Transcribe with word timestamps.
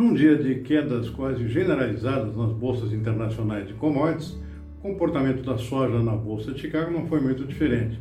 Num 0.00 0.14
dia 0.14 0.34
de 0.34 0.54
quedas 0.60 1.10
quase 1.10 1.46
generalizadas 1.46 2.34
nas 2.34 2.52
bolsas 2.52 2.90
internacionais 2.90 3.68
de 3.68 3.74
commodities, 3.74 4.30
o 4.78 4.80
comportamento 4.80 5.42
da 5.42 5.58
soja 5.58 6.02
na 6.02 6.16
Bolsa 6.16 6.52
de 6.52 6.60
Chicago 6.62 6.90
não 6.90 7.06
foi 7.06 7.20
muito 7.20 7.44
diferente. 7.44 8.00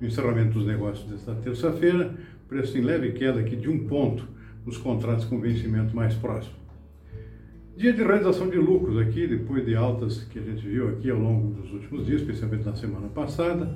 No 0.00 0.08
encerramento 0.08 0.54
dos 0.54 0.66
negócios 0.66 1.08
desta 1.08 1.36
terça-feira, 1.36 2.12
preço 2.48 2.76
em 2.76 2.80
leve 2.80 3.12
queda 3.12 3.38
aqui 3.38 3.54
de 3.54 3.70
um 3.70 3.86
ponto 3.86 4.26
nos 4.66 4.76
contratos 4.76 5.24
com 5.24 5.40
vencimento 5.40 5.94
mais 5.94 6.14
próximo. 6.14 6.56
Dia 7.76 7.92
de 7.92 8.02
realização 8.02 8.50
de 8.50 8.58
lucros 8.58 8.98
aqui, 8.98 9.28
depois 9.28 9.64
de 9.64 9.76
altas 9.76 10.24
que 10.24 10.40
a 10.40 10.42
gente 10.42 10.66
viu 10.66 10.88
aqui 10.88 11.08
ao 11.10 11.18
longo 11.20 11.54
dos 11.54 11.72
últimos 11.72 12.06
dias, 12.06 12.22
especialmente 12.22 12.64
na 12.64 12.74
semana 12.74 13.06
passada 13.06 13.72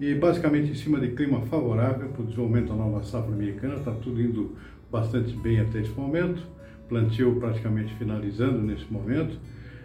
e 0.00 0.12
basicamente 0.16 0.72
em 0.72 0.74
cima 0.74 0.98
de 0.98 1.12
clima 1.12 1.42
favorável 1.42 2.08
para 2.08 2.22
o 2.22 2.24
desenvolvimento 2.24 2.70
da 2.70 2.74
nova 2.74 3.04
safra 3.04 3.32
americana, 3.32 3.76
está 3.76 3.92
tudo 3.92 4.20
indo 4.20 4.56
bastante 4.90 5.32
bem 5.36 5.60
até 5.60 5.80
esse 5.80 5.92
momento, 5.92 6.42
plantio 6.88 7.36
praticamente 7.36 7.94
finalizando 7.94 8.58
nesse 8.58 8.90
momento, 8.92 9.38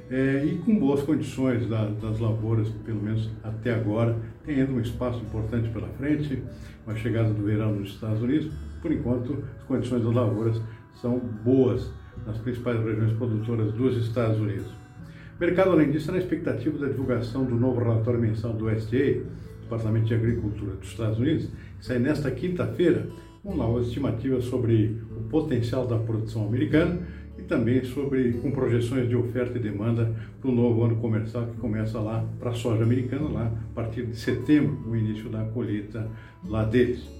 é, 0.10 0.44
e 0.44 0.58
com 0.58 0.78
boas 0.80 1.04
condições 1.04 1.68
da, 1.68 1.86
das 1.86 2.20
lavouras, 2.20 2.68
pelo 2.84 3.02
menos 3.02 3.30
até 3.44 3.74
agora, 3.74 4.18
tem 4.44 4.60
ainda 4.60 4.72
um 4.72 4.80
espaço 4.80 5.20
importante 5.20 5.70
pela 5.70 5.88
frente, 5.90 6.42
com 6.84 6.92
a 6.92 6.96
chegada 6.96 7.32
do 7.32 7.44
verão 7.44 7.76
nos 7.76 7.92
Estados 7.92 8.22
Unidos, 8.22 8.52
por 8.82 8.92
enquanto 8.92 9.44
as 9.58 9.64
condições 9.66 10.04
das 10.04 10.14
lavouras 10.14 10.62
são 11.00 11.20
boas 11.20 11.92
nas 12.26 12.38
principais 12.40 12.84
regiões 12.84 13.14
produtoras 13.14 13.72
dos 13.74 13.98
Estados 13.98 14.40
Unidos. 14.40 14.68
O 15.38 15.40
mercado, 15.40 15.72
além 15.72 15.92
disso, 15.92 16.10
é 16.10 16.14
na 16.14 16.20
expectativa 16.20 16.78
da 16.80 16.88
divulgação 16.88 17.46
do 17.46 17.56
novo 17.56 17.80
relatório 17.80 18.20
mensal 18.20 18.52
do 18.54 18.66
USDA, 18.66 19.24
Departamento 19.62 20.08
de 20.08 20.16
Agricultura 20.16 20.76
dos 20.76 20.90
Estados 20.90 21.20
Unidos, 21.20 21.50
que 21.78 21.86
sai 21.86 22.00
nesta 22.00 22.32
quinta-feira, 22.32 23.08
com 23.44 23.56
novas 23.56 23.88
estimativas 23.88 24.46
sobre 24.46 24.98
o 25.12 25.30
potencial 25.30 25.88
da 25.88 25.98
produção 25.98 26.48
americana 26.48 27.00
e 27.38 27.44
também 27.44 27.84
sobre 27.84 28.34
com 28.34 28.52
projeções 28.52 29.08
de 29.08 29.16
oferta 29.16 29.58
e 29.58 29.62
demanda 29.62 30.14
para 30.42 30.50
o 30.50 30.54
novo 30.54 30.84
ano 30.84 30.98
comercial 30.98 31.48
que 31.48 31.58
começa 31.58 32.00
lá 32.00 32.26
para 32.40 32.52
a 32.52 32.54
soja 32.54 32.84
americana, 32.84 33.30
lá 33.30 33.46
a 33.48 33.74
partir 33.74 34.06
de 34.06 34.16
setembro, 34.16 34.78
o 34.90 34.96
início 34.96 35.30
da 35.30 35.44
colheita 35.46 36.10
lá 36.46 36.66
deles. 36.66 37.19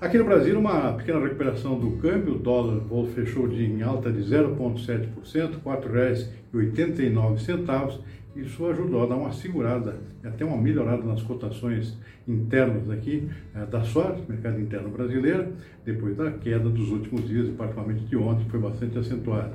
Aqui 0.00 0.16
no 0.16 0.24
Brasil, 0.24 0.58
uma 0.58 0.94
pequena 0.94 1.20
recuperação 1.20 1.78
do 1.78 1.98
câmbio, 1.98 2.36
o 2.36 2.38
dólar 2.38 2.80
fechou 3.14 3.46
de 3.46 3.62
em 3.62 3.82
alta 3.82 4.10
de 4.10 4.20
0,7%, 4.20 5.34
R$ 5.34 5.60
4,89 5.62 8.00
isso 8.34 8.66
ajudou 8.66 9.02
a 9.02 9.06
dar 9.06 9.16
uma 9.16 9.32
segurada, 9.32 9.98
até 10.24 10.42
uma 10.42 10.56
melhorada 10.56 11.02
nas 11.02 11.20
cotações 11.20 11.98
internas 12.26 12.88
aqui 12.88 13.28
eh, 13.54 13.66
da 13.66 13.82
soja, 13.82 14.18
mercado 14.26 14.58
interno 14.58 14.88
brasileiro, 14.88 15.52
depois 15.84 16.16
da 16.16 16.30
queda 16.30 16.70
dos 16.70 16.90
últimos 16.90 17.28
dias, 17.28 17.50
particularmente 17.50 18.04
de 18.04 18.16
ontem, 18.16 18.44
que 18.44 18.50
foi 18.50 18.60
bastante 18.60 18.98
acentuada. 18.98 19.52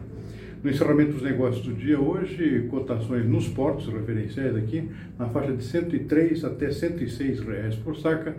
No 0.65 0.71
encerramento 0.71 1.11
dos 1.11 1.21
negócios 1.21 1.63
do 1.63 1.75
dia 1.75 2.01
hoje, 2.01 2.65
cotações 2.71 3.23
nos 3.29 3.47
portos 3.47 3.85
referenciais 3.87 4.55
aqui, 4.55 4.89
na 5.15 5.29
faixa 5.29 5.55
de 5.55 5.63
103 5.63 6.43
até 6.43 6.71
106 6.71 7.41
reais 7.41 7.75
por 7.75 7.95
saca, 7.95 8.35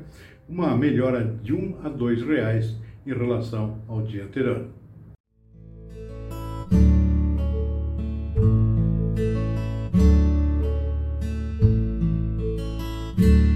uma 0.49 0.77
melhora 0.77 1.39
de 1.41 1.55
1 1.55 1.77
a 1.85 1.89
2 1.89 2.23
reais 2.23 2.77
em 3.07 3.15
relação 3.15 3.81
ao 3.87 4.03
dia 4.03 4.25
anterior. 4.25 4.67